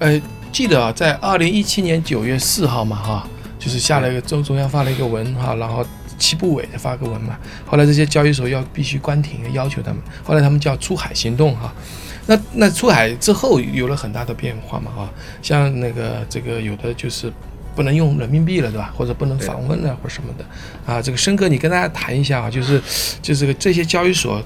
[0.00, 0.18] 呃，
[0.50, 5.84] 记得啊，在二零一七年九月四号嘛，哈，就是下了一个中中央发了一个文哈，然后
[6.18, 11.70] 七部委发个文嘛，后来这些交易所要必须关停，要求他们，后来他们叫出海行动哈。
[12.24, 15.10] 那那出海之后有了很大的变化嘛，哈，
[15.42, 17.30] 像那个这个有的就是
[17.76, 18.94] 不能用人民币了，对吧？
[18.96, 20.44] 或者不能访问了或什么的
[20.90, 21.02] 啊。
[21.02, 22.80] 这个申哥，你跟大家谈一下啊，就是
[23.20, 24.42] 就是这些交易所，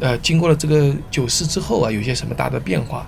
[0.00, 3.06] 呃，经过了这个九四之后啊，有些什么大的变化？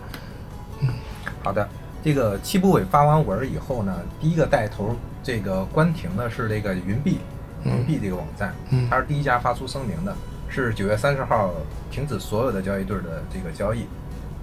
[1.48, 1.66] 好的，
[2.04, 7.20] 这个七部委发完文以后呢，第一个带头这个关停的是这个云币，
[7.64, 8.54] 云币这个网站，
[8.90, 10.14] 它是第一家发出声明的，
[10.46, 11.54] 是九月三十号
[11.90, 13.86] 停止所有的交易对的这个交易，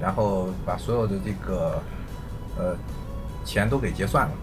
[0.01, 1.79] 然后把所有的这个
[2.57, 2.75] 呃
[3.43, 4.33] 钱都给结算了，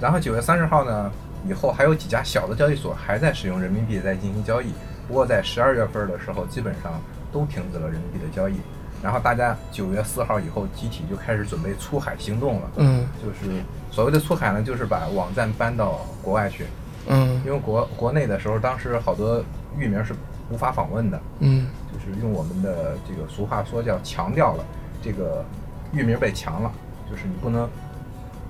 [0.00, 1.12] 然后九月三十号呢
[1.48, 4.72] 以后还有几家小的交易所还在使用人民币在进行交易，
[5.06, 7.00] 不过在十二月份的时候基本上
[7.30, 8.56] 都停止了人民币的交易。
[9.02, 12.70] 然后大家九月四号以后集体就开始准备出海行动了。
[12.76, 16.66] 嗯，就是所谓的出海呢，就是把网站搬到国外去。
[17.08, 19.42] 嗯，因为国国内的时候，当时好多
[19.78, 20.14] 域名是
[20.50, 21.18] 无法访问的。
[21.38, 24.64] 嗯，就是用我们的这个俗话说叫强调了，
[25.02, 25.42] 这个
[25.92, 26.70] 域名被强了，
[27.10, 27.66] 就是你不能，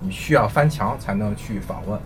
[0.01, 2.01] 你需要翻墙才能去访问。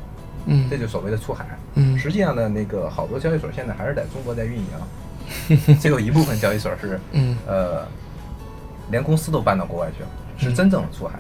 [0.45, 1.47] 嗯，这就所谓的出海。
[1.77, 7.87] 嗯，实际上呢，那个好多交易所现在还是在中国在运营， 只有一部分交易所是，嗯，呃。
[8.91, 11.19] 连公司都搬到国外去了，是真正的出海。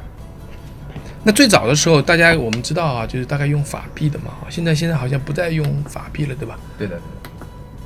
[1.26, 4.32] 那最早的时候，大家我们知道啊，就是大概用法币的嘛。
[4.50, 6.58] 现在现在好像不再用法币了，对吧？
[6.76, 7.00] 对的。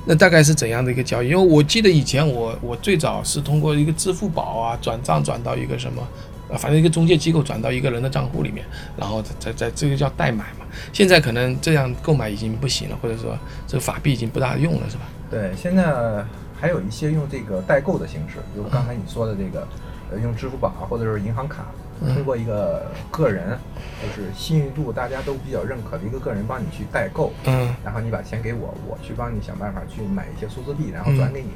[0.05, 1.29] 那大概是怎样的一个交易？
[1.29, 6.05] 因为我记得以前我我最早是通过一个支付宝啊转账转到一个什么，
[6.49, 8.65] 呃，反正一个中介机构转到一个人的账户里面，
[8.97, 10.65] 然后在在这个叫代买嘛。
[10.91, 15.03] 现在可能这样购买已经不行了，或者说这个法币已经不大用了，是吧？
[15.31, 16.25] 对，现在。
[16.59, 19.67] 还有一些用这个代购的形式，比如刚才你说的这个，
[20.11, 21.65] 呃，用支付宝啊，或者是银行卡，
[22.13, 23.57] 通过一个个人，
[24.01, 31.49] 就是信誉度大家都比较认可的一个个人帮你去代购，嗯，然后你把钱给我，我去帮你想办法去买一些数字币，然后转给你，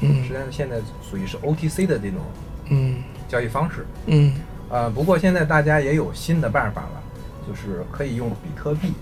[0.00, 0.78] 嗯，实际上现在
[1.08, 2.20] 属于是 OTC 的这种，
[2.70, 4.34] 嗯，交易方式，嗯，
[4.68, 7.02] 呃，不过现在大家也有新的办法了，
[7.46, 8.92] 就是可以用比特币，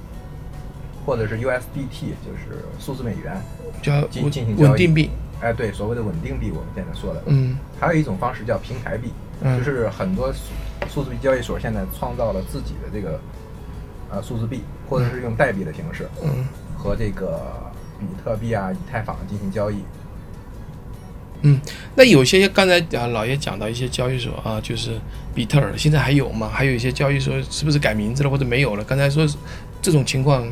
[1.04, 3.40] 或者是 USDT，就是数字美元，
[3.82, 5.10] 交进进行稳定币。
[5.40, 9.12] 哎，对，所谓的稳定币，我们现在说的，嗯，还有一种方式叫平台币，
[9.58, 10.38] 就是很多数
[10.88, 13.20] 数字币交易所现在创造了自己的这个
[14.10, 16.46] 呃数字币，或者是用代币的形式，嗯，
[16.76, 17.54] 和这个
[18.00, 19.76] 比特币啊、以太坊进行交易。
[21.42, 21.60] 嗯，
[21.94, 24.98] 那有些刚才啊老爷讲到一些交易所啊，就是
[25.34, 26.48] 比特尔，现在还有吗？
[26.50, 28.82] 还有一些交易所是不是改名字了或者没有了？
[28.84, 29.28] 刚才说
[29.82, 30.48] 这种情况，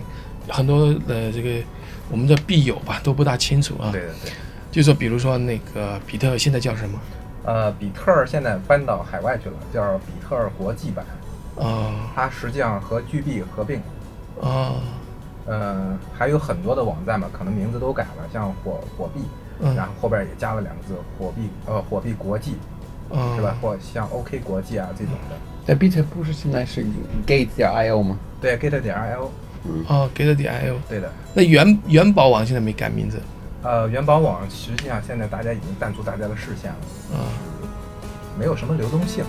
[0.46, 1.64] 很多呃这个
[2.10, 3.90] 我们的币友吧都不大清楚啊。
[3.90, 4.32] 对对对。
[4.74, 6.98] 就说，比如说那个比特现在叫什么？
[7.44, 11.04] 呃，比特尔现在搬到海外去了，叫比特尔国际版。
[11.56, 13.80] 啊，它实际上和 GB 合并。
[14.42, 14.74] 啊，
[15.46, 19.20] 呃，还有很多的网站吧，可能名字都改了，像火火币，
[19.76, 22.56] 然后后边也加了两个字火币，呃，火币国际，
[23.36, 23.56] 是吧？
[23.62, 25.36] 或像 OK 国际啊这种的。
[25.64, 26.84] 在比特不是现在是
[27.24, 28.18] Gate 点 IO 吗？
[28.40, 29.28] 对，Gate 点 IO。
[29.66, 29.84] 嗯。
[29.88, 30.78] 哦，Gate 点 IO。
[30.88, 31.08] 对的。
[31.32, 33.20] 那元元宝网现在没改名字。
[33.64, 36.76] 呃，元宝网实际上现在大家已经淡出大家的视线了，
[37.14, 37.18] 嗯，
[38.38, 39.24] 没有什么流动性。